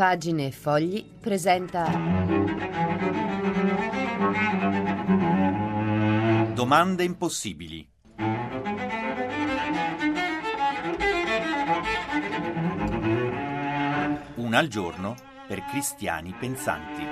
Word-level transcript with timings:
Pagine 0.00 0.46
e 0.46 0.50
Fogli 0.50 1.04
presenta. 1.20 1.84
Domande 6.54 7.04
impossibili. 7.04 7.86
Una 14.36 14.56
al 14.56 14.68
giorno 14.68 15.16
per 15.46 15.66
cristiani 15.66 16.32
pensanti. 16.32 17.04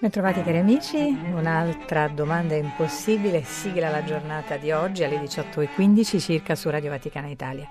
Bentrovati 0.00 0.42
cari 0.42 0.58
amici, 0.58 1.16
un'altra 1.32 2.08
domanda 2.08 2.56
impossibile 2.56 3.44
sigla 3.44 3.88
la 3.88 4.02
giornata 4.02 4.56
di 4.56 4.72
oggi 4.72 5.04
alle 5.04 5.20
18.15 5.20 6.18
circa 6.18 6.56
su 6.56 6.68
Radio 6.70 6.90
Vaticana 6.90 7.28
Italia. 7.28 7.70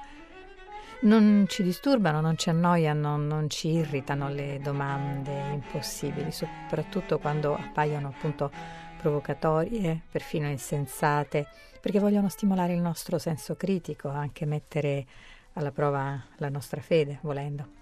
Non 1.00 1.46
ci 1.48 1.62
disturbano, 1.62 2.22
non 2.22 2.38
ci 2.38 2.50
annoiano, 2.50 3.18
non 3.18 3.50
ci 3.52 3.70
irritano 3.70 4.30
le 4.30 4.60
domande 4.60 5.52
impossibili, 5.52 6.32
soprattutto 6.32 7.20
quando 7.20 7.56
appaiono 7.56 8.08
appunto 8.08 8.52
provocatorie, 8.98 10.02
perfino 10.10 10.48
insensate, 10.48 11.48
perché 11.80 12.00
vogliono 12.00 12.30
stimolare 12.30 12.74
il 12.74 12.82
nostro 12.82 13.20
senso 13.20 13.56
critico, 13.56 14.10
anche 14.10 14.46
mettere 14.46 15.06
alla 15.54 15.72
prova 15.72 16.20
la 16.38 16.50
nostra 16.50 16.82
fede, 16.82 17.20
volendo. 17.22 17.76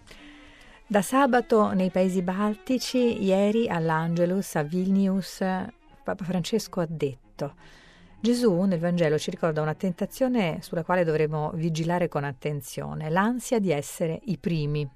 Da 0.85 1.01
sabato 1.01 1.71
nei 1.71 1.91
paesi 1.91 2.21
baltici, 2.21 3.23
ieri 3.23 3.70
all'Angelus 3.70 4.55
a 4.55 4.63
Vilnius, 4.63 5.37
Papa 6.03 6.23
Francesco 6.25 6.81
ha 6.81 6.87
detto 6.87 7.55
Gesù 8.25 8.63
nel 8.63 8.79
Vangelo 8.79 9.20
ci 9.20 9.29
ricorda 9.29 9.61
una 9.61 9.75
tentazione 9.75 10.57
sulla 10.63 10.84
quale 10.84 11.03
dovremo 11.03 11.52
vigilare 11.53 12.07
con 12.07 12.23
attenzione, 12.23 13.11
l'ansia 13.11 13.59
di 13.59 13.70
essere 13.70 14.20
i 14.23 14.39
primi. 14.39 14.89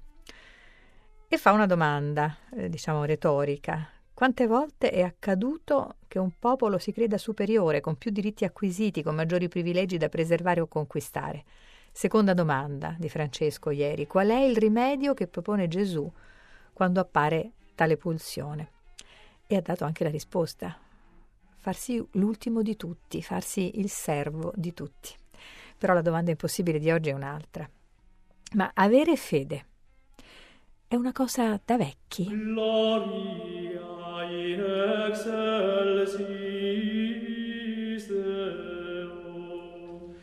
E 1.28 1.38
fa 1.38 1.52
una 1.52 1.66
domanda, 1.66 2.38
eh, 2.56 2.68
diciamo 2.68 3.04
retorica. 3.04 3.88
Quante 4.12 4.48
volte 4.48 4.90
è 4.90 5.02
accaduto 5.02 5.98
che 6.08 6.18
un 6.18 6.32
popolo 6.40 6.78
si 6.78 6.90
creda 6.90 7.18
superiore, 7.18 7.80
con 7.80 7.94
più 7.94 8.10
diritti 8.10 8.44
acquisiti, 8.44 9.00
con 9.00 9.14
maggiori 9.14 9.46
privilegi 9.46 9.96
da 9.96 10.08
preservare 10.08 10.60
o 10.60 10.66
conquistare? 10.66 11.44
Seconda 11.92 12.34
domanda 12.34 12.96
di 12.98 13.08
Francesco 13.08 13.70
ieri. 13.70 14.08
Qual 14.08 14.26
è 14.26 14.40
il 14.40 14.56
rimedio 14.56 15.14
che 15.14 15.28
propone 15.28 15.68
Gesù 15.68 16.12
quando 16.72 16.98
appare 16.98 17.52
tale 17.76 17.96
pulsione? 17.96 18.70
E 19.46 19.54
ha 19.54 19.60
dato 19.60 19.84
anche 19.84 20.02
la 20.02 20.10
risposta. 20.10 20.76
Farsi 21.60 22.02
l'ultimo 22.12 22.62
di 22.62 22.74
tutti, 22.74 23.20
farsi 23.22 23.78
il 23.78 23.90
servo 23.90 24.50
di 24.56 24.72
tutti. 24.72 25.10
Però 25.76 25.92
la 25.92 26.00
domanda 26.00 26.30
impossibile 26.30 26.78
di 26.78 26.90
oggi 26.90 27.10
è 27.10 27.12
un'altra. 27.12 27.68
Ma 28.54 28.70
avere 28.74 29.14
fede 29.16 29.66
è 30.88 30.94
una 30.96 31.12
cosa 31.12 31.60
da 31.64 31.76
vecchi? 31.76 32.24
Gloria 32.24 34.24
in 34.28 34.60
excelsis 35.10 36.26
Deo, 38.08 40.14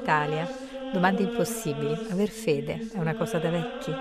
Italia, 0.00 0.48
domande 0.92 1.22
impossibili, 1.22 1.96
aver 2.10 2.28
fede 2.28 2.88
è 2.92 2.98
una 2.98 3.14
cosa 3.14 3.38
da 3.38 3.50
vecchi. 3.50 3.92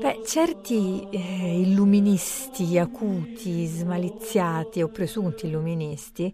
Beh, 0.00 0.22
certi 0.24 1.08
eh, 1.10 1.60
illuministi 1.60 2.78
acuti, 2.78 3.66
smaliziati 3.66 4.82
o 4.82 4.88
presunti 4.88 5.46
illuministi 5.46 6.32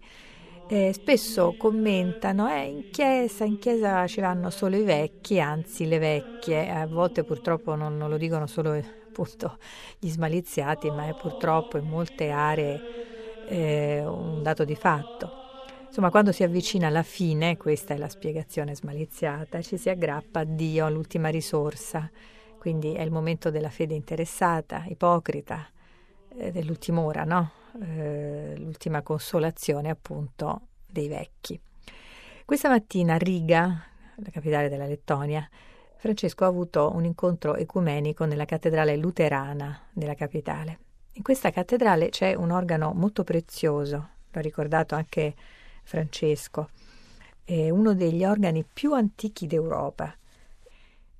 eh, 0.67 0.93
spesso 0.93 1.55
commentano 1.57 2.49
eh, 2.49 2.63
in 2.63 2.89
chiesa, 2.89 3.43
in 3.43 3.59
chiesa 3.59 4.07
ci 4.07 4.19
vanno 4.19 4.49
solo 4.49 4.75
i 4.75 4.83
vecchi, 4.83 5.39
anzi 5.39 5.87
le 5.87 5.99
vecchie, 5.99 6.69
a 6.71 6.87
volte 6.87 7.23
purtroppo 7.23 7.75
non, 7.75 7.97
non 7.97 8.09
lo 8.09 8.17
dicono 8.17 8.47
solo 8.47 8.73
appunto 8.73 9.57
gli 9.99 10.09
smaliziati, 10.09 10.89
ma 10.89 11.07
è 11.07 11.13
purtroppo 11.13 11.77
in 11.77 11.85
molte 11.85 12.31
aree 12.31 12.81
eh, 13.47 14.03
un 14.05 14.41
dato 14.41 14.65
di 14.65 14.75
fatto. 14.75 15.44
Insomma, 15.95 16.11
quando 16.11 16.33
si 16.33 16.43
avvicina 16.43 16.87
alla 16.87 17.03
fine, 17.03 17.55
questa 17.55 17.93
è 17.93 17.97
la 17.97 18.09
spiegazione 18.09 18.75
smaliziata, 18.75 19.61
ci 19.61 19.77
si 19.77 19.89
aggrappa 19.89 20.41
a 20.41 20.43
Dio, 20.43 20.85
all'ultima 20.85 21.29
risorsa, 21.29 22.11
quindi 22.59 22.91
è 22.91 23.01
il 23.01 23.11
momento 23.11 23.49
della 23.49 23.69
fede 23.69 23.93
interessata, 23.93 24.83
ipocrita, 24.89 25.65
eh, 26.35 26.51
dell'ultima 26.51 26.99
ora, 26.99 27.23
no? 27.23 27.51
Eh, 27.81 28.55
l'ultima 28.57 29.03
consolazione 29.03 29.89
appunto 29.89 30.67
dei 30.85 31.07
vecchi. 31.07 31.57
Questa 32.43 32.67
mattina 32.67 33.13
a 33.13 33.17
Riga, 33.17 33.81
la 34.15 34.29
capitale 34.31 34.67
della 34.67 34.87
Lettonia, 34.87 35.47
Francesco 35.95 36.43
ha 36.43 36.47
avuto 36.47 36.91
un 36.93 37.05
incontro 37.05 37.55
ecumenico 37.55 38.25
nella 38.25 38.43
cattedrale 38.43 38.97
luterana 38.97 39.79
della 39.93 40.15
capitale. 40.15 40.77
In 41.13 41.23
questa 41.23 41.51
cattedrale 41.51 42.09
c'è 42.09 42.33
un 42.33 42.51
organo 42.51 42.91
molto 42.91 43.23
prezioso, 43.23 44.09
l'ha 44.31 44.41
ricordato 44.41 44.93
anche 44.93 45.33
Francesco, 45.85 46.69
è 47.43 47.69
uno 47.69 47.93
degli 47.93 48.25
organi 48.25 48.65
più 48.71 48.93
antichi 48.93 49.45
d'Europa. 49.45 50.13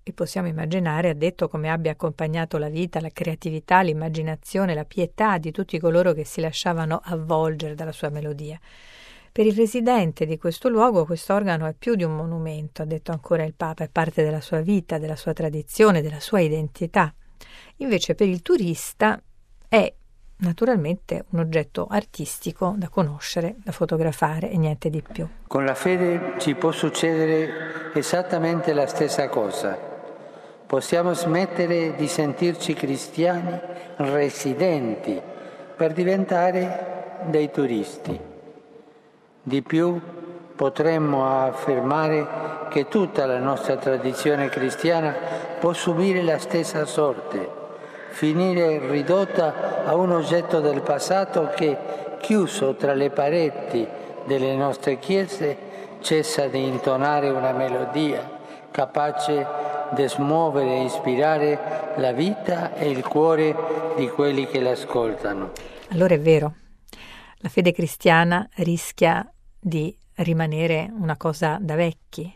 E 0.07 0.11
possiamo 0.13 0.47
immaginare, 0.47 1.09
ha 1.09 1.13
detto, 1.13 1.47
come 1.47 1.69
abbia 1.69 1.91
accompagnato 1.91 2.57
la 2.57 2.69
vita, 2.69 2.99
la 2.99 3.09
creatività, 3.09 3.81
l'immaginazione, 3.81 4.73
la 4.73 4.85
pietà 4.85 5.37
di 5.37 5.51
tutti 5.51 5.79
coloro 5.79 6.13
che 6.13 6.25
si 6.25 6.41
lasciavano 6.41 6.99
avvolgere 7.03 7.75
dalla 7.75 7.91
sua 7.91 8.09
melodia. 8.09 8.59
Per 9.31 9.45
il 9.45 9.55
residente 9.55 10.25
di 10.25 10.37
questo 10.37 10.69
luogo 10.69 11.05
questo 11.05 11.33
organo 11.33 11.67
è 11.67 11.73
più 11.73 11.95
di 11.95 12.03
un 12.03 12.15
monumento, 12.15 12.81
ha 12.81 12.85
detto 12.85 13.11
ancora 13.11 13.43
il 13.43 13.53
Papa, 13.53 13.83
è 13.83 13.89
parte 13.89 14.23
della 14.23 14.41
sua 14.41 14.61
vita, 14.61 14.97
della 14.97 15.15
sua 15.15 15.33
tradizione, 15.33 16.01
della 16.01 16.19
sua 16.19 16.39
identità. 16.39 17.13
Invece 17.77 18.15
per 18.15 18.29
il 18.29 18.41
turista 18.41 19.21
è 19.67 19.93
naturalmente 20.37 21.25
un 21.29 21.39
oggetto 21.39 21.87
artistico 21.89 22.73
da 22.77 22.89
conoscere, 22.89 23.55
da 23.57 23.71
fotografare 23.71 24.49
e 24.49 24.57
niente 24.57 24.89
di 24.89 25.01
più. 25.01 25.27
Con 25.47 25.65
la 25.65 25.75
fede 25.75 26.35
ci 26.39 26.55
può 26.55 26.71
succedere 26.71 27.91
esattamente 27.93 28.73
la 28.73 28.87
stessa 28.87 29.29
cosa. 29.29 29.77
Possiamo 30.65 31.13
smettere 31.13 31.95
di 31.95 32.07
sentirci 32.07 32.73
cristiani 32.73 33.59
residenti 33.97 35.21
per 35.75 35.93
diventare 35.93 37.21
dei 37.25 37.51
turisti. 37.51 38.19
Di 39.43 39.61
più 39.61 40.01
potremmo 40.55 41.27
affermare 41.27 42.27
che 42.69 42.87
tutta 42.87 43.25
la 43.25 43.39
nostra 43.39 43.75
tradizione 43.77 44.49
cristiana 44.49 45.13
può 45.59 45.73
subire 45.73 46.23
la 46.23 46.39
stessa 46.39 46.85
sorte, 46.85 47.63
finire 48.15 48.79
ridotta 48.89 49.83
a 49.83 49.93
un 49.93 50.11
oggetto 50.11 50.61
del 50.61 50.81
passato 50.81 51.51
che, 51.53 51.77
chiuso 52.21 52.75
tra 52.75 52.93
le 52.93 53.09
pareti 53.09 53.85
delle 54.25 54.55
nostre 54.55 54.99
chiese, 54.99 55.57
cessa 55.99 56.47
di 56.47 56.65
intonare 56.65 57.29
una 57.29 57.51
melodia 57.51 58.39
capace 58.71 59.45
di 59.91 60.07
smuovere 60.07 60.77
e 60.77 60.83
ispirare 60.85 61.93
la 61.97 62.13
vita 62.13 62.73
e 62.73 62.89
il 62.89 63.05
cuore 63.05 63.53
di 63.97 64.07
quelli 64.07 64.47
che 64.47 64.61
l'ascoltano. 64.61 65.51
Allora 65.89 66.13
è 66.13 66.19
vero, 66.19 66.53
la 67.39 67.49
fede 67.49 67.73
cristiana 67.73 68.47
rischia 68.55 69.29
di 69.59 69.93
rimanere 70.15 70.89
una 70.97 71.17
cosa 71.17 71.57
da 71.59 71.75
vecchi, 71.75 72.33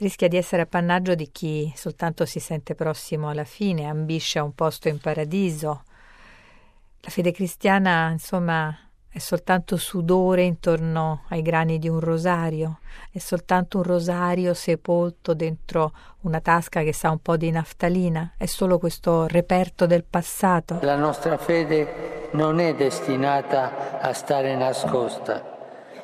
rischia 0.00 0.28
di 0.28 0.36
essere 0.36 0.62
appannaggio 0.62 1.14
di 1.14 1.30
chi 1.30 1.72
soltanto 1.76 2.24
si 2.24 2.40
sente 2.40 2.74
prossimo 2.74 3.28
alla 3.28 3.44
fine, 3.44 3.84
ambisce 3.84 4.38
a 4.38 4.42
un 4.42 4.54
posto 4.54 4.88
in 4.88 4.98
paradiso. 4.98 5.84
La 7.02 7.10
fede 7.10 7.32
cristiana, 7.32 8.10
insomma, 8.10 8.76
è 9.12 9.18
soltanto 9.18 9.76
sudore 9.76 10.42
intorno 10.42 11.24
ai 11.28 11.42
grani 11.42 11.78
di 11.78 11.88
un 11.88 12.00
rosario, 12.00 12.78
è 13.10 13.18
soltanto 13.18 13.78
un 13.78 13.82
rosario 13.82 14.54
sepolto 14.54 15.34
dentro 15.34 15.92
una 16.20 16.40
tasca 16.40 16.82
che 16.82 16.92
sa 16.92 17.10
un 17.10 17.18
po' 17.18 17.36
di 17.36 17.50
naftalina, 17.50 18.34
è 18.36 18.46
solo 18.46 18.78
questo 18.78 19.26
reperto 19.26 19.86
del 19.86 20.04
passato. 20.04 20.78
La 20.82 20.96
nostra 20.96 21.36
fede 21.38 22.28
non 22.32 22.60
è 22.60 22.74
destinata 22.74 24.00
a 24.00 24.12
stare 24.12 24.54
nascosta, 24.54 25.59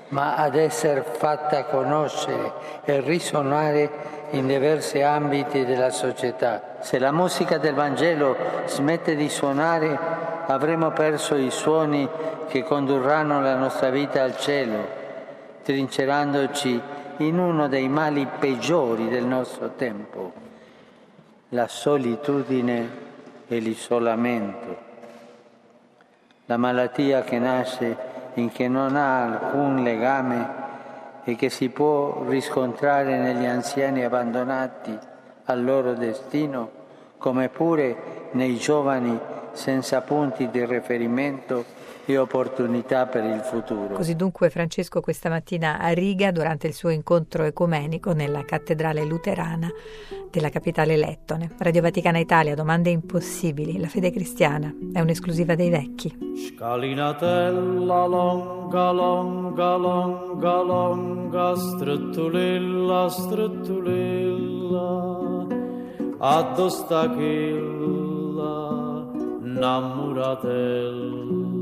ma 0.09 0.37
ad 0.37 0.55
essere 0.55 1.03
fatta 1.03 1.65
conoscere 1.65 2.53
e 2.85 3.01
risuonare 3.01 4.15
in 4.31 4.47
diversi 4.47 5.03
ambiti 5.03 5.65
della 5.65 5.91
società. 5.91 6.77
Se 6.81 6.99
la 6.99 7.13
musica 7.13 7.59
del 7.59 7.75
Vangelo 7.75 8.37
smette 8.67 9.17
di 9.17 9.29
suonare, 9.29 9.99
avremo 10.47 10.91
perso 10.91 11.35
i 11.35 11.51
suoni 11.51 12.09
che 12.49 12.63
condurranno 12.63 13.41
la 13.41 13.57
nostra 13.57 13.91
vita 13.91 14.23
al 14.23 14.39
cielo, 14.39 14.87
trincerandoci 15.63 16.81
in 17.19 17.39
uno 17.39 17.67
dei 17.67 17.89
mali 17.89 18.27
peggiori 18.39 19.09
del 19.09 19.25
nostro 19.25 19.71
tempo, 19.71 20.33
la 21.51 21.67
solitudine 21.67 23.05
e 23.49 23.59
l'isolamento, 23.59 24.77
la 26.47 26.57
malattia 26.57 27.23
che 27.23 27.39
nasce 27.39 28.15
in 28.37 28.51
che 28.51 28.69
non 28.69 28.97
ha 28.97 29.25
alcun 29.25 29.83
legame 29.83 30.65
e 31.25 31.37
che 31.37 31.51
si 31.51 31.69
può 31.69 32.23
riscontrare 32.27 33.19
negli 33.19 33.45
anziani 33.45 34.05
abbandonati 34.05 34.97
al 35.45 35.65
loro 35.65 35.95
destino, 35.95 36.71
come 37.19 37.49
pure 37.49 38.29
nei 38.33 38.57
giovani 38.57 39.19
senza 39.57 40.01
punti 40.03 40.49
di 40.51 40.65
riferimento 40.65 41.65
e 42.09 42.17
opportunità 42.19 43.07
per 43.07 43.25
il 43.25 43.41
futuro. 43.41 43.95
Così 43.95 44.15
dunque 44.15 44.49
Francesco 44.49 45.01
questa 45.01 45.29
mattina 45.29 45.81
a 45.81 45.89
Riga 45.89 46.31
durante 46.31 46.69
il 46.69 46.73
suo 46.73 46.91
incontro 46.91 47.43
ecumenico 47.43 48.13
nella 48.13 48.45
cattedrale 48.45 49.05
luterana 49.05 49.69
della 50.31 50.51
capitale 50.51 50.97
lettone. 50.97 51.51
Radio 51.59 51.83
Vaticana 51.83 52.19
Italia, 52.19 52.55
domande 52.55 52.91
impossibili, 52.91 53.81
la 53.81 53.89
fede 53.89 54.13
cristiana 54.13 54.73
è 54.93 55.01
un'esclusiva 55.01 55.57
dei 55.57 55.71
vecchi. 55.71 56.17
Scalinatella 56.55 58.07
longa, 58.07 58.91
longa, 58.93 59.75
longa, 59.77 60.63
longa, 60.63 61.57
strettulella, 61.57 63.09
strettulella, 63.09 64.67
addostachilla, 66.19 68.06
namuratella 69.59 71.57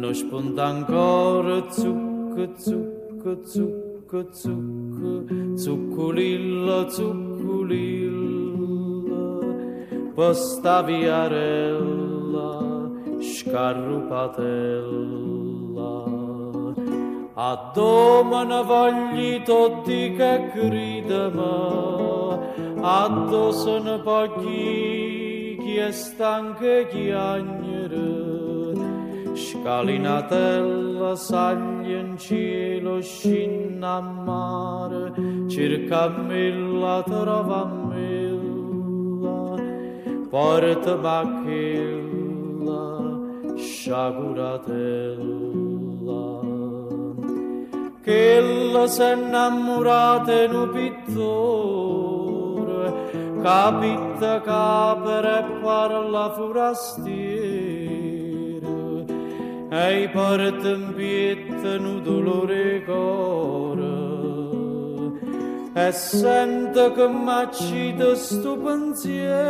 nu 0.00 0.12
spunta 0.12 0.66
ancora 0.66 1.62
zucca, 1.70 2.48
zucca, 2.56 3.36
zucca, 3.44 4.24
zucca 4.32 5.24
Zucculilla, 5.54 6.88
zucculilla 6.88 8.18
Per 10.14 10.34
sta 10.34 10.82
viarella 10.82 12.88
scarrupatella 13.20 16.04
A 17.34 17.70
domana 17.74 18.62
vogli 18.62 19.42
tutti 19.42 20.14
che 20.16 20.50
grida 20.54 21.28
ma 21.30 22.38
Addosso 22.80 23.82
ne 23.82 23.98
paghi 23.98 25.09
stanco 25.92 26.86
chiagnere. 26.88 28.74
Scalinatella 29.34 31.14
saglia 31.16 31.98
in 31.98 32.16
cielo 32.18 33.00
scinna 33.00 34.00
mare, 34.00 35.12
circa 35.48 36.08
milla 36.08 37.02
trova 37.02 37.64
milla, 37.64 39.56
porta 40.28 40.96
macchilla, 40.96 42.98
sciacuratella. 43.56 46.38
Che 48.02 48.40
la 48.72 48.86
s'è 48.86 49.14
innamorata 49.14 50.42
in 50.42 50.54
un 50.54 50.70
pittore, 50.70 51.99
capita 53.42 54.40
capere 54.42 55.38
e 55.38 55.44
parla 55.62 56.30
forastiera, 56.34 57.08
ai 59.70 60.08
porten 60.08 60.92
pietta 60.94 61.78
nu 61.78 62.00
dolore 62.00 62.84
core 62.84 64.00
e 65.72 65.92
sento 65.92 66.92
che 66.92 67.06
m'accida 67.06 68.14
sto 68.16 68.56
pensiero 68.58 69.48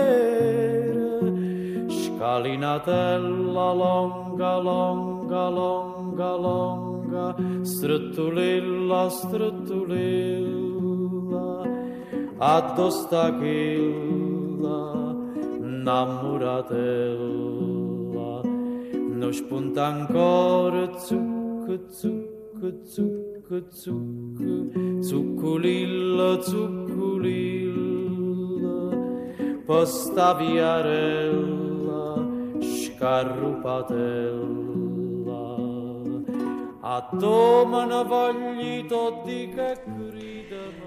scalinatella 1.88 3.72
longa 3.72 4.56
longa 4.58 5.48
longa 5.48 6.31
longa 6.36 7.34
strettulella 7.62 9.08
strettulella 9.08 10.69
a 12.42 12.72
dostagila 12.75 13.84
namuratella 15.84 17.20
no 19.20 19.31
spunta 19.31 19.88
ancora 19.88 20.87
zuc, 20.96 21.66
zuc, 21.98 22.60
zuc, 22.82 23.48
zuc, 23.69 24.40
zuculilla, 25.02 26.42
zuculilla, 26.42 27.76
posta 29.66 30.32
viarella 30.32 32.25
scarrupatella 32.58 35.00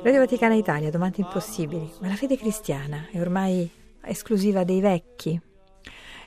Radio 0.01 0.19
Vaticana 0.19 0.53
Italia, 0.53 0.89
domande 0.89 1.21
impossibili, 1.21 1.89
ma 2.01 2.09
la 2.09 2.15
fede 2.15 2.35
cristiana 2.35 3.07
è 3.09 3.21
ormai 3.21 3.71
esclusiva 4.01 4.65
dei 4.65 4.81
vecchi? 4.81 5.39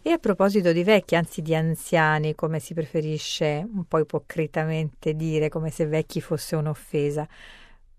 E 0.00 0.10
a 0.10 0.16
proposito 0.16 0.72
di 0.72 0.82
vecchi, 0.82 1.14
anzi 1.14 1.42
di 1.42 1.54
anziani, 1.54 2.34
come 2.34 2.58
si 2.58 2.72
preferisce 2.72 3.68
un 3.70 3.84
po' 3.84 3.98
ipocritamente 3.98 5.12
dire, 5.12 5.50
come 5.50 5.68
se 5.68 5.84
vecchi 5.84 6.22
fosse 6.22 6.56
un'offesa, 6.56 7.28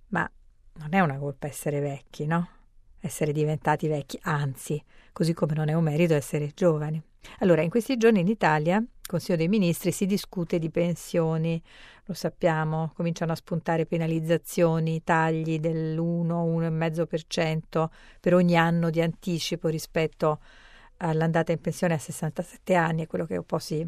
ma 0.07 0.27
non 0.79 0.95
è 0.95 0.99
una 1.01 1.19
colpa 1.19 1.45
essere 1.45 1.79
vecchi, 1.79 2.25
no? 2.25 2.49
Essere 2.99 3.31
diventati 3.31 3.87
vecchi, 3.87 4.17
anzi, 4.23 4.83
così 5.13 5.33
come 5.33 5.53
non 5.53 5.69
è 5.69 5.73
un 5.73 5.83
merito 5.83 6.15
essere 6.15 6.49
giovani. 6.55 6.99
Allora, 7.39 7.61
in 7.61 7.69
questi 7.69 7.97
giorni 7.97 8.21
in 8.21 8.27
Italia, 8.29 8.83
Consiglio 9.07 9.37
dei 9.37 9.47
Ministri, 9.47 9.91
si 9.91 10.05
discute 10.05 10.59
di 10.59 10.69
pensioni, 10.69 11.61
lo 12.05 12.13
sappiamo, 12.13 12.91
cominciano 12.95 13.31
a 13.31 13.35
spuntare 13.35 13.85
penalizzazioni, 13.85 15.03
tagli 15.03 15.59
dell'1-1,5% 15.59 17.87
per 18.19 18.33
ogni 18.33 18.55
anno 18.55 18.89
di 18.89 19.01
anticipo 19.01 19.69
rispetto 19.69 20.39
all'andata 20.97 21.51
in 21.51 21.59
pensione 21.59 21.95
a 21.95 21.97
67 21.97 22.75
anni, 22.75 23.03
è 23.03 23.07
quello 23.07 23.25
che 23.25 23.37
un 23.37 23.45
po' 23.45 23.59
si, 23.59 23.85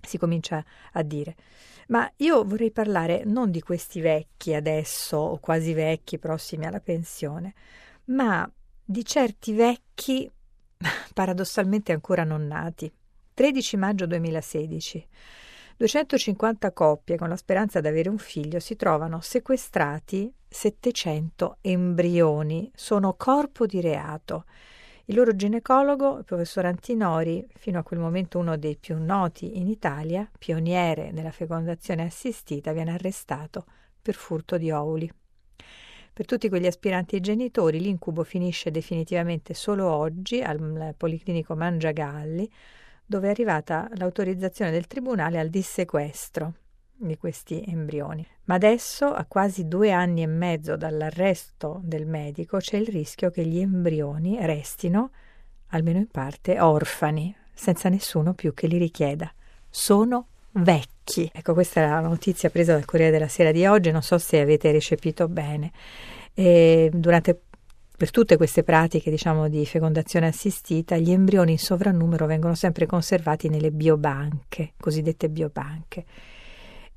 si 0.00 0.18
comincia 0.18 0.64
a 0.92 1.02
dire. 1.02 1.36
Ma 1.88 2.10
io 2.16 2.44
vorrei 2.44 2.70
parlare 2.70 3.24
non 3.24 3.50
di 3.50 3.60
questi 3.60 4.00
vecchi 4.00 4.54
adesso, 4.54 5.16
o 5.16 5.38
quasi 5.38 5.74
vecchi, 5.74 6.18
prossimi 6.18 6.66
alla 6.66 6.80
pensione, 6.80 7.54
ma 8.06 8.50
di 8.84 9.04
certi 9.04 9.52
vecchi 9.52 10.30
paradossalmente 11.14 11.92
ancora 11.92 12.24
non 12.24 12.46
nati. 12.46 12.92
13 13.34 13.76
maggio 13.78 14.06
2016. 14.06 15.06
250 15.78 16.72
coppie 16.72 17.16
con 17.16 17.28
la 17.28 17.36
speranza 17.36 17.80
di 17.80 17.88
avere 17.88 18.08
un 18.08 18.18
figlio 18.18 18.60
si 18.60 18.76
trovano 18.76 19.20
sequestrati 19.20 20.32
700 20.46 21.58
embrioni. 21.62 22.70
Sono 22.74 23.14
corpo 23.14 23.64
di 23.66 23.80
reato. 23.80 24.44
Il 25.06 25.16
loro 25.16 25.34
ginecologo, 25.34 26.18
il 26.18 26.24
professor 26.24 26.66
Antinori, 26.66 27.46
fino 27.54 27.78
a 27.78 27.82
quel 27.82 27.98
momento 27.98 28.38
uno 28.38 28.56
dei 28.56 28.76
più 28.76 29.02
noti 29.02 29.58
in 29.58 29.66
Italia, 29.66 30.30
pioniere 30.38 31.10
nella 31.10 31.32
fecondazione 31.32 32.04
assistita, 32.04 32.72
viene 32.72 32.92
arrestato 32.92 33.64
per 34.00 34.14
furto 34.14 34.58
di 34.58 34.70
ovuli. 34.70 35.10
Per 36.12 36.26
tutti 36.26 36.50
quegli 36.50 36.66
aspiranti 36.66 37.18
genitori 37.20 37.80
l'incubo 37.80 38.22
finisce 38.22 38.70
definitivamente 38.70 39.54
solo 39.54 39.90
oggi 39.90 40.42
al 40.42 40.94
Policlinico 40.96 41.56
Mangiagalli, 41.56 42.48
dove 43.12 43.26
è 43.26 43.30
arrivata 43.30 43.90
l'autorizzazione 43.96 44.70
del 44.70 44.86
Tribunale 44.86 45.38
al 45.38 45.50
dissequestro 45.50 46.54
di 46.96 47.18
questi 47.18 47.62
embrioni. 47.66 48.26
Ma 48.44 48.54
adesso, 48.54 49.04
a 49.04 49.26
quasi 49.28 49.68
due 49.68 49.92
anni 49.92 50.22
e 50.22 50.26
mezzo 50.26 50.76
dall'arresto 50.78 51.78
del 51.84 52.06
medico, 52.06 52.56
c'è 52.56 52.78
il 52.78 52.86
rischio 52.86 53.30
che 53.30 53.44
gli 53.44 53.58
embrioni 53.58 54.38
restino, 54.40 55.10
almeno 55.68 55.98
in 55.98 56.08
parte, 56.08 56.58
orfani, 56.58 57.36
senza 57.52 57.90
nessuno 57.90 58.32
più 58.32 58.54
che 58.54 58.66
li 58.66 58.78
richieda. 58.78 59.30
Sono 59.68 60.28
vecchi. 60.52 61.30
Ecco, 61.34 61.52
questa 61.52 61.82
è 61.82 61.86
la 61.86 62.00
notizia 62.00 62.48
presa 62.48 62.72
dal 62.72 62.86
Corriere 62.86 63.12
della 63.12 63.28
Sera 63.28 63.52
di 63.52 63.66
oggi, 63.66 63.90
non 63.90 64.02
so 64.02 64.16
se 64.16 64.40
avete 64.40 64.72
recepito 64.72 65.28
bene. 65.28 65.70
E 66.32 66.88
durante 66.94 67.38
per 68.02 68.10
tutte 68.10 68.36
queste 68.36 68.64
pratiche 68.64 69.10
diciamo, 69.10 69.48
di 69.48 69.64
fecondazione 69.64 70.26
assistita, 70.26 70.96
gli 70.96 71.12
embrioni 71.12 71.52
in 71.52 71.58
sovrannumero 71.60 72.26
vengono 72.26 72.56
sempre 72.56 72.84
conservati 72.84 73.48
nelle 73.48 73.70
biobanche, 73.70 74.72
cosiddette 74.76 75.30
biobanche. 75.30 76.04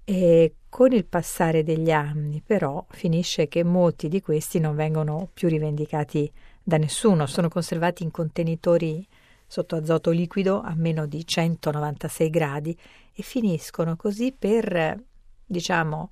E 0.04 0.56
con 0.68 0.94
il 0.94 1.06
passare 1.06 1.62
degli 1.62 1.92
anni, 1.92 2.42
però, 2.44 2.84
finisce 2.90 3.48
che 3.48 3.64
molti 3.64 4.08
di 4.08 4.20
questi 4.20 4.60
non 4.60 4.76
vengono 4.76 5.30
più 5.32 5.48
rivendicati 5.48 6.32
da 6.64 6.78
nessuno, 6.78 7.28
sono 7.28 7.50
conservati 7.50 8.02
in 8.02 8.10
contenitori 8.10 9.08
sotto 9.46 9.76
azoto 9.76 10.10
liquido 10.10 10.60
a 10.60 10.74
meno 10.74 11.06
di 11.06 11.24
196 11.24 12.30
gradi 12.32 12.76
e 13.14 13.22
finiscono 13.22 13.96
così 13.96 14.34
per, 14.36 15.04
diciamo, 15.46 16.10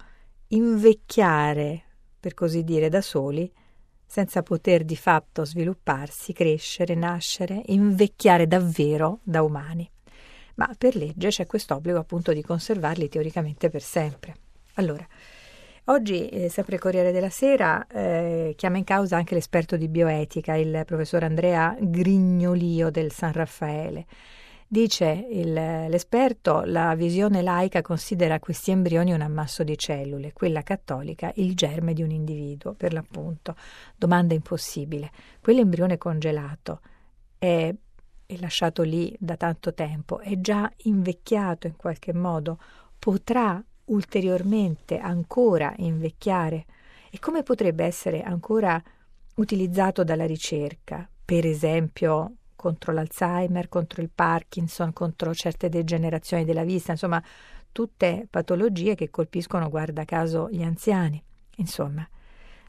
invecchiare, 0.49 1.81
per 2.19 2.35
così 2.35 2.63
dire, 2.63 2.89
da 2.89 3.01
soli 3.01 3.51
senza 4.13 4.43
poter 4.43 4.83
di 4.83 4.95
fatto 4.95 5.43
svilupparsi, 5.43 6.33
crescere, 6.33 6.93
nascere, 6.93 7.63
invecchiare 7.65 8.45
davvero 8.45 9.21
da 9.23 9.41
umani. 9.41 9.89
Ma 10.53 10.69
per 10.77 10.95
legge 10.95 11.29
c'è 11.29 11.47
quest'obbligo 11.47 11.97
appunto 11.97 12.31
di 12.31 12.43
conservarli 12.43 13.09
teoricamente 13.09 13.71
per 13.71 13.81
sempre. 13.81 14.35
Allora, 14.75 15.03
oggi, 15.85 16.29
eh, 16.29 16.47
sempre 16.47 16.77
Corriere 16.77 17.11
della 17.11 17.31
Sera, 17.31 17.87
eh, 17.87 18.53
chiama 18.55 18.77
in 18.77 18.83
causa 18.83 19.15
anche 19.15 19.33
l'esperto 19.33 19.77
di 19.77 19.87
bioetica, 19.87 20.53
il 20.53 20.83
professor 20.85 21.23
Andrea 21.23 21.75
Grignolio 21.79 22.91
del 22.91 23.11
San 23.11 23.31
Raffaele 23.31 24.05
Dice 24.67 25.27
il, 25.29 25.53
l'esperto, 25.53 26.63
la 26.65 26.95
visione 26.95 27.41
laica 27.41 27.81
considera 27.81 28.39
questi 28.39 28.71
embrioni 28.71 29.13
un 29.13 29.21
ammasso 29.21 29.63
di 29.63 29.77
cellule, 29.77 30.33
quella 30.33 30.63
cattolica 30.63 31.31
il 31.35 31.53
germe 31.55 31.93
di 31.93 32.01
un 32.01 32.11
individuo, 32.11 32.73
per 32.73 32.93
l'appunto. 32.93 33.55
Domanda 33.95 34.33
impossibile. 34.33 35.11
Quell'embrione 35.41 35.97
congelato 35.97 36.81
è, 37.37 37.73
è 38.25 38.35
lasciato 38.37 38.81
lì 38.83 39.15
da 39.19 39.37
tanto 39.37 39.73
tempo, 39.73 40.19
è 40.19 40.39
già 40.39 40.71
invecchiato 40.83 41.67
in 41.67 41.75
qualche 41.75 42.13
modo, 42.13 42.57
potrà 42.97 43.63
ulteriormente 43.85 44.97
ancora 44.97 45.73
invecchiare? 45.77 46.65
E 47.11 47.19
come 47.19 47.43
potrebbe 47.43 47.83
essere 47.83 48.21
ancora 48.23 48.81
utilizzato 49.35 50.03
dalla 50.03 50.25
ricerca? 50.25 51.07
Per 51.25 51.45
esempio 51.45 52.37
contro 52.63 52.93
l'Alzheimer, 52.93 53.67
contro 53.67 54.01
il 54.01 54.09
Parkinson, 54.09 54.93
contro 54.93 55.33
certe 55.33 55.67
degenerazioni 55.67 56.45
della 56.45 56.63
vista, 56.63 56.93
insomma, 56.93 57.21
tutte 57.73 58.25
patologie 58.29 58.95
che 58.95 59.09
colpiscono, 59.09 59.67
guarda 59.67 60.05
caso, 60.05 60.47
gli 60.49 60.63
anziani. 60.63 61.21
Insomma, 61.57 62.07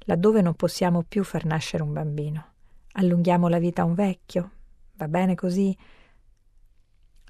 laddove 0.00 0.42
non 0.42 0.54
possiamo 0.54 1.04
più 1.04 1.22
far 1.22 1.44
nascere 1.44 1.84
un 1.84 1.92
bambino, 1.92 2.44
allunghiamo 2.94 3.46
la 3.46 3.60
vita 3.60 3.82
a 3.82 3.84
un 3.84 3.94
vecchio? 3.94 4.50
Va 4.94 5.06
bene 5.06 5.36
così? 5.36 5.76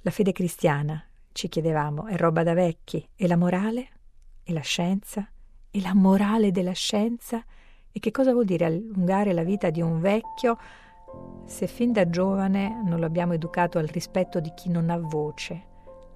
La 0.01 0.11
fede 0.11 0.33
cristiana, 0.33 1.05
ci 1.33 1.49
chiedevamo, 1.49 2.07
è 2.07 2.17
roba 2.17 2.43
da 2.43 2.55
vecchi. 2.55 3.07
E 3.15 3.27
la 3.27 3.37
morale? 3.37 3.89
E 4.43 4.55
la 4.55 4.63
scienza? 4.63 5.29
E 5.71 5.81
la 5.83 5.95
morale 5.95 6.51
della 6.51 6.73
scienza? 6.73 7.45
E 7.93 8.01
che 8.01 8.11
cosa 8.11 8.33
vuol 8.33 8.47
dire 8.47 8.65
allungare 8.65 9.35
la 9.35 9.45
vita 9.45 9.69
di 9.69 9.83
un 9.83 10.01
vecchio 10.01 10.57
se 11.45 11.67
fin 11.67 11.93
da 11.93 12.09
giovane 12.09 12.83
non 12.85 12.99
lo 13.01 13.07
abbiamo 13.07 13.35
educato 13.35 13.79
al 13.79 13.87
rispetto 13.87 14.41
di 14.41 14.53
chi 14.55 14.71
non 14.71 14.91
ha 14.91 14.99
voce, 14.99 15.63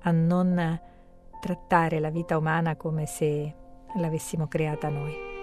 a 0.00 0.10
non 0.10 0.80
trattare 1.40 2.00
la 2.00 2.10
vita 2.10 2.36
umana 2.36 2.76
come 2.76 3.06
se 3.06 3.54
l'avessimo 3.96 4.48
creata 4.48 4.88
noi. 4.88 5.37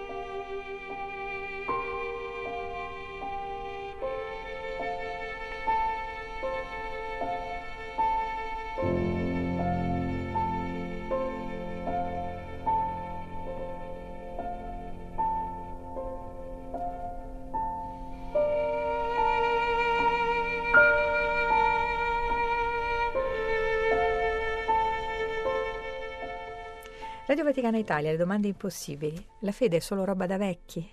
Radio 27.26 27.42
Vaticana 27.42 27.76
Italia, 27.76 28.12
le 28.12 28.16
domande 28.16 28.46
impossibili. 28.46 29.20
La 29.40 29.50
fede 29.50 29.78
è 29.78 29.80
solo 29.80 30.04
roba 30.04 30.26
da 30.26 30.36
vecchi? 30.36 30.88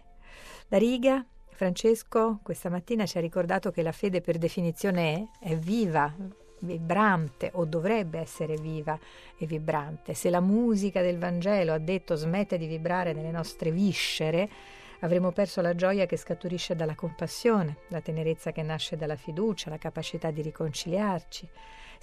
Da 0.67 0.79
riga, 0.79 1.23
Francesco 1.49 2.39
questa 2.41 2.71
mattina 2.71 3.05
ci 3.05 3.19
ha 3.19 3.21
ricordato 3.21 3.69
che 3.69 3.83
la 3.83 3.91
fede 3.91 4.19
per 4.19 4.39
definizione 4.39 5.29
è, 5.39 5.49
è 5.49 5.55
viva, 5.55 6.11
vibrante 6.61 7.51
o 7.53 7.65
dovrebbe 7.65 8.17
essere 8.17 8.55
viva 8.55 8.97
e 9.37 9.45
vibrante. 9.45 10.15
Se 10.15 10.31
la 10.31 10.39
musica 10.39 11.03
del 11.03 11.19
Vangelo, 11.19 11.71
ha 11.71 11.77
detto, 11.77 12.15
smette 12.15 12.57
di 12.57 12.65
vibrare 12.65 13.13
nelle 13.13 13.29
nostre 13.29 13.69
viscere, 13.69 14.49
avremo 15.01 15.31
perso 15.31 15.61
la 15.61 15.75
gioia 15.75 16.07
che 16.07 16.17
scaturisce 16.17 16.75
dalla 16.75 16.95
compassione, 16.95 17.77
la 17.89 18.01
tenerezza 18.01 18.51
che 18.51 18.63
nasce 18.63 18.97
dalla 18.97 19.17
fiducia, 19.17 19.69
la 19.69 19.77
capacità 19.77 20.31
di 20.31 20.41
riconciliarci. 20.41 21.47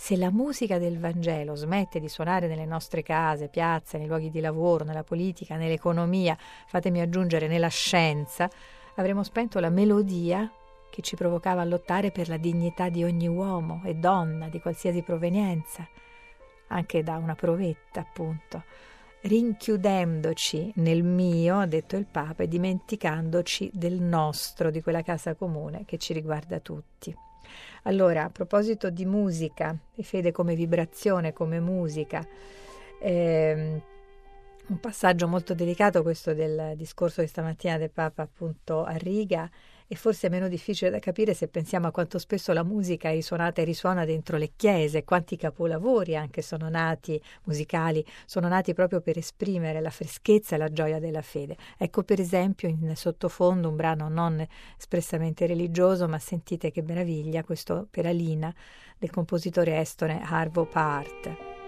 Se 0.02 0.16
la 0.16 0.30
musica 0.30 0.78
del 0.78 0.99
Vangelo 0.99 1.54
smette 1.54 2.00
di 2.00 2.09
suonare 2.09 2.49
nelle 2.49 2.64
nostre 2.64 3.02
case, 3.02 3.49
piazze, 3.49 3.99
nei 3.99 4.07
luoghi 4.07 4.30
di 4.30 4.40
lavoro, 4.40 4.83
nella 4.83 5.04
politica, 5.04 5.57
nell'economia, 5.57 6.37
fatemi 6.66 7.02
aggiungere 7.02 7.49
nella 7.49 7.69
scienza, 7.69 8.49
avremo 8.95 9.23
spento 9.23 9.61
la 9.61 9.69
melodia 9.69 10.50
che 10.88 11.02
ci 11.02 11.16
provocava 11.16 11.61
a 11.61 11.66
lottare 11.66 12.12
per 12.12 12.30
la 12.30 12.38
dignità 12.38 12.88
di 12.88 13.04
ogni 13.04 13.28
uomo 13.28 13.83
e 13.85 13.95
donna 13.95 14.49
di 14.49 14.59
qualsiasi 14.59 15.02
provenienza, 15.02 15.87
anche 16.69 17.02
da 17.02 17.19
una 17.19 17.35
provetta, 17.35 18.00
appunto, 18.00 18.64
rinchiudendoci 19.21 20.73
nel 20.76 21.02
mio, 21.02 21.59
ha 21.59 21.66
detto 21.66 21.97
il 21.97 22.07
Papa, 22.07 22.42
e 22.45 22.49
dimenticandoci 22.49 23.71
del 23.75 24.00
nostro, 24.00 24.71
di 24.71 24.80
quella 24.80 25.02
casa 25.02 25.35
comune 25.35 25.85
che 25.85 25.99
ci 25.99 26.14
riguarda 26.14 26.59
tutti. 26.59 27.14
Allora, 27.85 28.25
a 28.25 28.31
proposito 28.31 28.91
di 28.91 29.07
musica, 29.07 29.77
di 29.95 30.03
fede 30.03 30.33
come 30.33 30.55
vibrazione, 30.55 31.33
come 31.33 31.61
musica, 31.61 32.27
ehm, 33.01 33.81
un 34.71 34.79
passaggio 34.79 35.27
molto 35.27 35.53
delicato 35.53 36.03
questo 36.03 36.33
del 36.33 36.75
discorso 36.77 37.21
di 37.21 37.27
stamattina 37.27 37.77
del 37.77 37.91
Papa 37.91 38.23
appunto 38.23 38.85
a 38.85 38.95
riga 38.95 39.50
e 39.89 39.97
forse 39.97 40.29
meno 40.29 40.47
difficile 40.47 40.91
da 40.91 41.00
capire 41.00 41.35
se 41.35 41.49
pensiamo 41.49 41.89
a 41.89 41.91
quanto 41.91 42.21
spesso 42.21 42.53
la 42.53 42.62
musica 42.62 43.09
è 43.09 43.15
risuonata 43.15 43.61
e 43.61 43.65
risuona 43.65 44.05
dentro 44.05 44.37
le 44.37 44.53
chiese, 44.55 45.03
quanti 45.03 45.37
capolavori 45.37 46.15
anche 46.15 46.41
sono 46.43 46.69
nati 46.69 47.21
musicali, 47.45 48.05
sono 48.25 48.47
nati 48.47 48.73
proprio 48.73 49.00
per 49.00 49.19
esprimere 49.19 49.81
la 49.81 49.91
freschezza 49.91 50.55
e 50.55 50.59
la 50.59 50.69
gioia 50.69 51.00
della 51.00 51.23
fede. 51.23 51.57
Ecco 51.77 52.05
per 52.05 52.21
esempio 52.21 52.69
in 52.69 52.95
sottofondo 52.95 53.69
un 53.69 53.75
brano 53.75 54.09
non 54.09 54.47
espressamente 54.79 55.47
religioso, 55.47 56.07
ma 56.07 56.21
sentite 56.21 56.71
che 56.71 56.83
meraviglia 56.83 57.43
questo 57.43 57.89
per 57.91 58.07
Alina 58.07 58.55
del 58.97 59.11
compositore 59.11 59.81
estone 59.81 60.21
Harvo 60.23 60.65
Part. 60.67 61.60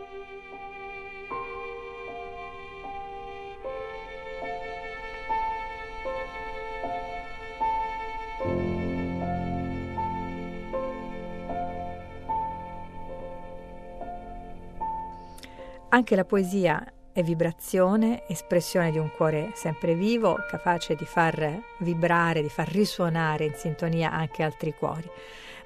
Anche 15.95 16.17
la 16.17 16.25
poesia 16.25 16.91
è 17.13 17.23
vibrazione, 17.23 18.27
espressione 18.27 18.91
di 18.91 18.97
un 18.97 19.11
cuore 19.15 19.51
sempre 19.55 19.95
vivo, 19.95 20.39
capace 20.49 20.95
di 20.95 21.05
far 21.05 21.61
vibrare, 21.81 22.41
di 22.41 22.49
far 22.49 22.67
risuonare 22.73 23.45
in 23.45 23.55
sintonia 23.57 24.11
anche 24.11 24.43
altri 24.43 24.73
cuori. 24.73 25.07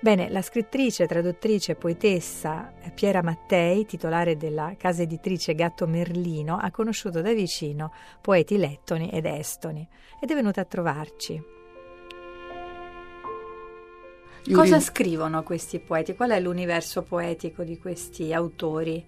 Bene, 0.01 0.29
la 0.29 0.43
scrittrice, 0.43 1.07
traduttrice, 1.07 1.73
e 1.73 1.75
poetessa 1.77 2.73
Piera 2.93 3.23
Mattei, 3.23 3.87
titolare 3.87 4.37
della 4.37 4.75
casa 4.77 5.03
editrice 5.03 5.55
Gatto 5.55 5.87
Merlino, 5.87 6.59
ha 6.61 6.73
conosciuto 6.73 7.21
da 7.21 7.33
vicino 7.33 7.93
poeti 8.21 8.57
lettoni 8.59 9.09
ed 9.11 9.27
estoni 9.27 9.87
ed 10.21 10.29
è 10.29 10.35
venuta 10.35 10.61
a 10.61 10.65
trovarci. 10.65 11.41
Cosa 14.53 14.81
scrivono 14.81 15.45
questi 15.45 15.79
poeti? 15.79 16.17
Qual 16.17 16.31
è 16.31 16.41
l'universo 16.41 17.03
poetico 17.03 17.63
di 17.63 17.79
questi 17.79 18.33
autori? 18.33 19.05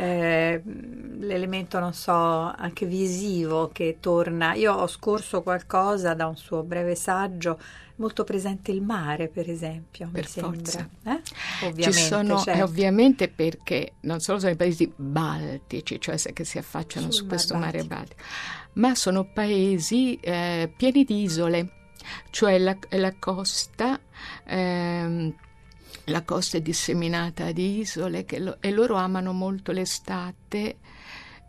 Eh, 0.00 0.62
l'elemento, 0.64 1.78
non 1.78 1.92
so, 1.92 2.12
anche 2.12 2.86
visivo 2.86 3.68
che 3.70 3.98
torna. 4.00 4.54
Io 4.54 4.72
ho 4.72 4.86
scorso 4.86 5.42
qualcosa 5.42 6.14
da 6.14 6.26
un 6.26 6.36
suo 6.36 6.62
breve 6.62 6.94
saggio 6.94 7.58
molto 7.96 8.24
presente 8.24 8.70
il 8.70 8.80
mare, 8.80 9.28
per 9.28 9.50
esempio. 9.50 10.08
Per 10.10 10.26
forza. 10.26 10.88
Eh? 11.04 11.20
Ovviamente, 11.66 11.82
Ci 11.82 11.92
sono, 11.92 12.38
certo. 12.38 12.64
ovviamente 12.64 13.28
perché 13.28 13.92
non 14.00 14.20
solo 14.20 14.38
sono 14.38 14.52
i 14.52 14.56
paesi 14.56 14.90
baltici, 14.96 16.00
cioè 16.00 16.16
che 16.32 16.44
si 16.44 16.56
affacciano 16.56 17.10
Sul 17.10 17.14
su 17.14 17.26
questo 17.26 17.56
mare 17.56 17.84
Baltico, 17.84 18.22
ma 18.74 18.94
sono 18.94 19.24
paesi 19.24 20.14
eh, 20.14 20.72
pieni 20.74 21.04
di 21.04 21.24
isole, 21.24 21.72
cioè 22.30 22.56
la, 22.56 22.74
la 22.88 23.14
costa. 23.18 24.00
Ehm, 24.46 25.34
la 26.10 26.22
costa 26.22 26.58
è 26.58 26.60
disseminata 26.60 27.52
di 27.52 27.78
isole 27.78 28.26
lo, 28.38 28.58
e 28.60 28.70
loro 28.70 28.96
amano 28.96 29.32
molto 29.32 29.72
l'estate, 29.72 30.76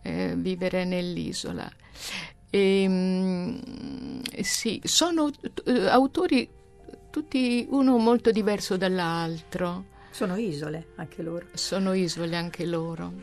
eh, 0.04 0.34
vivere 0.38 0.86
nell'isola. 0.86 1.70
E, 2.50 2.84
ehm, 2.84 4.22
sì, 4.42 4.82
sono 4.84 5.26
uh, 5.26 5.72
autori 5.90 6.50
tutti 7.10 7.66
uno 7.70 7.98
molto 7.98 8.32
diverso 8.32 8.78
dall'altro. 8.78 9.86
Sono 10.12 10.38
isole 10.38 10.88
anche 10.96 11.22
loro. 11.22 11.48
Sono 11.54 11.94
isole 11.94 12.36
anche 12.36 12.66
loro. 12.66 13.14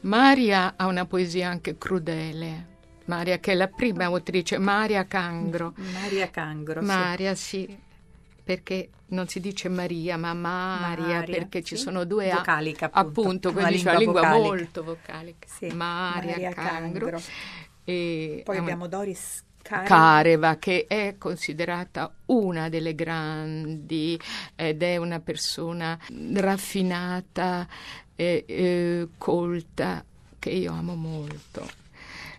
Maria 0.00 0.74
ha 0.76 0.86
una 0.86 1.06
poesia 1.06 1.48
anche 1.48 1.76
crudele. 1.78 2.76
Maria, 3.06 3.38
che 3.38 3.52
è 3.52 3.54
la 3.54 3.68
prima 3.68 4.04
autrice, 4.04 4.58
Maria 4.58 5.06
Cangro. 5.06 5.72
Maria 5.76 6.28
Cangro. 6.28 6.82
Maria, 6.82 7.34
sì. 7.34 7.66
sì 7.66 7.86
perché 8.48 8.88
non 9.08 9.28
si 9.28 9.40
dice 9.40 9.68
Maria, 9.68 10.16
ma 10.16 10.32
Maria, 10.32 11.18
Maria 11.18 11.20
perché 11.22 11.58
sì. 11.58 11.64
ci 11.66 11.76
sono 11.76 12.04
due 12.04 12.30
vocalica, 12.32 12.86
appunto, 12.90 13.20
appunto 13.20 13.52
quindi 13.52 13.76
c'è 13.76 13.90
una 13.90 13.98
lingua 13.98 14.20
vocalica. 14.22 14.46
molto 14.46 14.84
vocalica. 14.84 15.46
Sì. 15.46 15.66
Maria, 15.66 16.30
Maria 16.30 16.52
Cangro. 16.54 17.06
Cangro. 17.10 17.20
E 17.84 18.40
Poi 18.46 18.56
abbiamo 18.56 18.86
Doris 18.86 19.44
Careva. 19.60 20.56
Che 20.56 20.86
è 20.88 21.16
considerata 21.18 22.10
una 22.26 22.70
delle 22.70 22.94
grandi 22.94 24.18
ed 24.56 24.82
è 24.82 24.96
una 24.96 25.20
persona 25.20 25.98
raffinata 26.32 27.68
e 28.16 28.44
eh, 28.46 29.08
colta 29.18 30.02
che 30.38 30.48
io 30.48 30.72
amo 30.72 30.94
molto. 30.94 31.68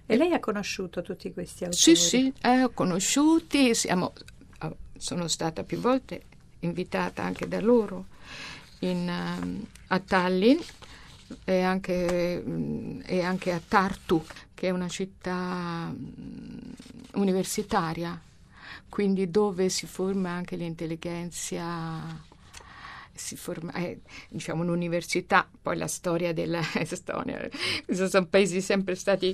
E 0.07 0.17
lei 0.17 0.33
ha 0.33 0.39
conosciuto 0.39 1.03
tutti 1.03 1.31
questi 1.31 1.65
autori? 1.65 1.79
Sì, 1.79 1.95
sì, 1.95 2.33
eh, 2.41 2.63
ho 2.63 2.71
conosciuti, 2.71 3.75
siamo, 3.75 4.13
sono 4.99 5.27
stata 5.27 5.63
più 5.63 5.79
volte 5.79 6.23
invitata 6.59 7.23
anche 7.23 7.47
da 7.47 7.59
loro 7.59 8.05
in, 8.79 9.07
um, 9.07 9.65
a 9.87 9.99
Tallinn 9.99 10.59
e 11.43 11.61
anche, 11.61 12.43
mm, 12.45 13.01
e 13.05 13.21
anche, 13.21 13.51
a 13.51 13.61
Tartu, 13.65 14.23
che 14.53 14.67
è 14.67 14.71
una 14.71 14.87
città 14.87 15.91
mm, 15.91 16.71
universitaria, 17.13 18.19
quindi 18.87 19.29
dove 19.29 19.69
si 19.69 19.85
forma 19.85 20.31
anche 20.31 20.55
l'intelligenza 20.55 22.27
si 23.19 23.35
forma, 23.35 23.73
eh, 23.73 23.99
diciamo 24.29 24.63
un'università, 24.63 25.47
poi 25.61 25.77
la 25.77 25.87
storia 25.87 26.33
dell'Estonia, 26.33 27.47
sono 27.91 28.25
paesi 28.25 28.61
sempre 28.61 28.95
stati 28.95 29.33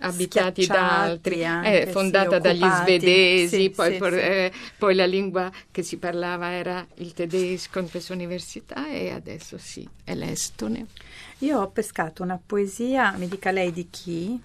abitati 0.00 0.66
da 0.66 1.02
altri, 1.02 1.42
eh, 1.42 1.88
fondata 1.90 2.36
sì, 2.36 2.42
dagli 2.42 2.70
svedesi, 2.82 3.62
sì, 3.62 3.70
poi, 3.70 3.92
sì, 3.92 3.98
por, 3.98 4.14
eh, 4.14 4.52
poi, 4.78 4.94
la 4.94 5.06
lingua 5.06 5.50
che 5.70 5.82
si 5.82 5.96
parlava 5.96 6.50
era 6.52 6.86
il 6.96 7.12
tedesco 7.14 7.78
in 7.78 7.90
questa 7.90 8.12
università 8.12 8.88
e 8.88 9.10
adesso 9.10 9.58
sì, 9.58 9.88
è 10.04 10.14
l'estone. 10.14 10.86
Io 11.38 11.60
ho 11.60 11.70
pescato 11.70 12.22
una 12.22 12.40
poesia, 12.44 13.12
mi 13.16 13.28
dica 13.28 13.50
lei 13.50 13.72
di 13.72 13.88
chi, 13.90 14.40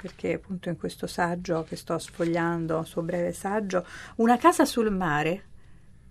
perché 0.00 0.34
appunto 0.34 0.68
in 0.68 0.76
questo 0.76 1.06
saggio 1.06 1.64
che 1.64 1.76
sto 1.76 1.98
sfogliando, 1.98 2.84
suo 2.84 3.02
breve 3.02 3.32
saggio, 3.32 3.84
Una 4.16 4.36
casa 4.36 4.64
sul 4.64 4.90
mare, 4.90 5.44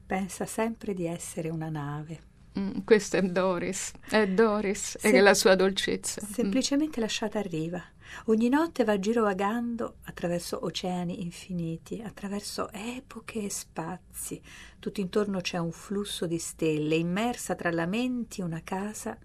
pensa 0.09 0.47
sempre 0.47 0.95
di 0.95 1.05
essere 1.05 1.49
una 1.49 1.69
nave. 1.69 2.19
Mm, 2.57 2.79
questa 2.83 3.19
è 3.19 3.21
Doris, 3.21 3.91
è 4.09 4.27
Doris 4.27 4.97
Sem- 4.97 5.13
e 5.13 5.21
la 5.21 5.35
sua 5.35 5.53
dolcezza. 5.53 6.19
Mm. 6.25 6.31
Semplicemente 6.31 6.99
mm. 6.99 7.03
lasciata 7.03 7.37
a 7.37 7.43
riva. 7.43 7.79
Ogni 8.25 8.49
notte 8.49 8.83
va 8.83 8.97
girovagando 8.97 9.97
attraverso 10.05 10.65
oceani 10.65 11.21
infiniti, 11.21 12.01
attraverso 12.01 12.71
epoche 12.71 13.43
e 13.43 13.51
spazi. 13.51 14.41
Tutto 14.79 14.99
intorno 14.99 15.41
c'è 15.41 15.59
un 15.59 15.71
flusso 15.71 16.25
di 16.25 16.39
stelle, 16.39 16.95
immersa 16.95 17.53
tra 17.53 17.69
lamenti 17.69 18.41
una 18.41 18.63
casa 18.63 19.15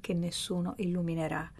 che 0.00 0.14
nessuno 0.14 0.72
illuminerà. 0.78 1.52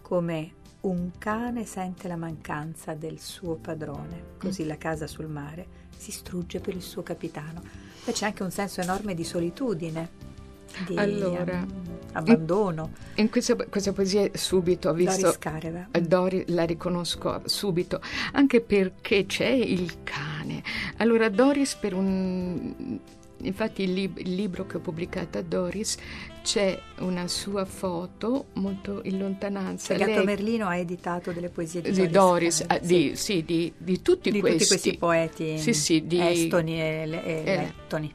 Come 0.00 0.54
un 0.82 1.10
cane 1.18 1.64
sente 1.64 2.06
la 2.06 2.16
mancanza 2.16 2.94
del 2.94 3.18
suo 3.18 3.56
padrone, 3.56 4.36
così 4.38 4.62
mm. 4.62 4.68
la 4.68 4.78
casa 4.78 5.08
sul 5.08 5.26
mare 5.26 5.82
si 5.96 6.12
strugge 6.12 6.60
per 6.60 6.74
il 6.74 6.82
suo 6.82 7.02
capitano. 7.02 7.62
Poi 8.04 8.12
c'è 8.12 8.26
anche 8.26 8.42
un 8.42 8.50
senso 8.50 8.80
enorme 8.80 9.14
di 9.14 9.24
solitudine, 9.24 10.10
di 10.86 10.96
allora, 10.96 11.62
um, 11.62 11.82
abbandono. 12.12 12.90
In, 13.14 13.24
in 13.24 13.30
questa, 13.30 13.54
questa, 13.56 13.92
poesia 13.92 14.28
subito 14.34 14.88
ho 14.90 14.92
visto... 14.92 15.20
Doris 15.22 15.38
Careva. 15.38 15.88
Dori 16.00 16.44
la 16.48 16.64
riconosco 16.64 17.42
subito, 17.44 18.00
anche 18.32 18.60
perché 18.60 19.26
c'è 19.26 19.48
il 19.48 20.02
cane. 20.02 20.62
Allora 20.98 21.28
Doris 21.28 21.74
per 21.74 21.94
un 21.94 22.98
Infatti 23.42 23.82
il, 23.82 23.92
lib- 23.92 24.18
il, 24.18 24.34
libro 24.34 24.64
che 24.66 24.76
ho 24.76 24.80
pubblicato 24.80 25.38
a 25.38 25.42
Doris 25.42 25.96
c'è 26.42 26.80
una 27.00 27.26
sua 27.28 27.64
foto 27.64 28.46
molto 28.54 29.00
in 29.04 29.18
lontananza. 29.18 29.94
Gatto 29.94 30.10
Lei... 30.10 30.24
Merlino 30.24 30.66
ha 30.66 30.76
editato 30.76 31.32
delle 31.32 31.48
poesie 31.48 31.80
di, 31.80 31.90
di 31.90 32.08
Doris, 32.08 32.64
Doris 32.64 32.82
sì. 32.82 32.86
Di, 32.86 33.16
sì, 33.16 33.44
di, 33.44 33.72
di, 33.76 34.02
tutti, 34.02 34.30
di 34.30 34.40
questi. 34.40 34.58
tutti 34.58 34.68
questi 34.68 34.98
poeti 34.98 35.58
sì, 35.58 35.74
sì, 35.74 36.06
di... 36.06 36.20
estoni 36.20 36.80
e, 36.80 37.20
e 37.24 37.42
eh, 37.44 37.56
lettoni. 37.56 38.14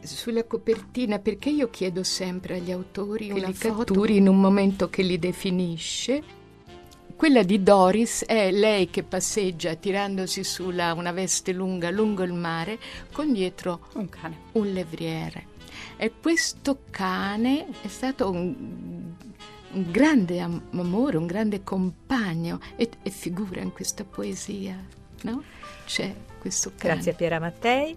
Sulla 0.00 0.44
copertina, 0.44 1.18
perché 1.18 1.50
io 1.50 1.68
chiedo 1.68 2.04
sempre 2.04 2.56
agli 2.56 2.70
autori 2.70 3.26
che 3.26 3.32
una 3.32 3.46
li 3.48 3.54
foto... 3.54 3.76
catturi 3.78 4.16
in 4.16 4.28
un 4.28 4.40
momento 4.40 4.88
che 4.88 5.02
li 5.02 5.18
definisce 5.18 6.22
quella 7.16 7.42
di 7.42 7.62
Doris 7.62 8.24
è 8.26 8.50
lei 8.50 8.90
che 8.90 9.02
passeggia 9.02 9.74
tirandosi 9.74 10.44
su 10.44 10.68
una 10.68 11.12
veste 11.12 11.52
lunga 11.52 11.90
lungo 11.90 12.22
il 12.22 12.34
mare 12.34 12.78
con 13.10 13.32
dietro 13.32 13.88
un 13.94 14.08
cane, 14.08 14.36
un 14.52 14.70
levriere. 14.72 15.54
E 15.96 16.12
questo 16.20 16.80
cane 16.90 17.66
è 17.80 17.88
stato 17.88 18.30
un, 18.30 18.54
un 19.72 19.90
grande 19.90 20.40
amore, 20.40 21.16
un 21.16 21.26
grande 21.26 21.64
compagno 21.64 22.60
e, 22.76 22.90
e 23.02 23.10
figura 23.10 23.62
in 23.62 23.72
questa 23.72 24.04
poesia, 24.04 24.78
no? 25.22 25.42
C'è 25.86 26.14
questo 26.38 26.72
cane. 26.76 26.94
Grazie 26.94 27.12
a 27.12 27.14
Piera 27.14 27.40
Mattei. 27.40 27.96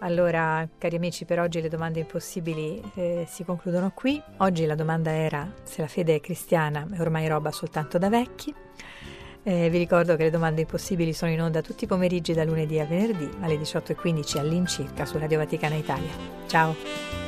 Allora, 0.00 0.68
cari 0.76 0.96
amici, 0.96 1.24
per 1.24 1.40
oggi 1.40 1.60
le 1.60 1.68
domande 1.68 2.00
impossibili 2.00 2.80
eh, 2.94 3.26
si 3.28 3.44
concludono 3.44 3.92
qui. 3.94 4.22
Oggi 4.38 4.66
la 4.66 4.74
domanda 4.74 5.10
era 5.10 5.50
se 5.62 5.80
la 5.80 5.88
fede 5.88 6.16
è 6.16 6.20
cristiana 6.20 6.86
è 6.92 7.00
ormai 7.00 7.26
roba 7.26 7.50
soltanto 7.50 7.96
da 7.98 8.08
vecchi. 8.08 8.54
Eh, 9.46 9.68
vi 9.68 9.78
ricordo 9.78 10.16
che 10.16 10.24
le 10.24 10.30
domande 10.30 10.62
impossibili 10.62 11.12
sono 11.12 11.30
in 11.30 11.40
onda 11.40 11.60
tutti 11.60 11.84
i 11.84 11.86
pomeriggi 11.86 12.32
da 12.32 12.44
lunedì 12.44 12.80
a 12.80 12.86
venerdì 12.86 13.28
alle 13.40 13.56
18.15 13.56 14.38
all'incirca 14.38 15.04
su 15.04 15.18
Radio 15.18 15.38
Vaticana 15.38 15.74
Italia. 15.74 16.12
Ciao! 16.46 17.23